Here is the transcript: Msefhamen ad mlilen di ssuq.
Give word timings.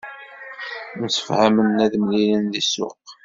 Msefhamen 1.01 1.83
ad 1.85 1.93
mlilen 2.01 2.45
di 2.51 2.61
ssuq. 2.65 3.01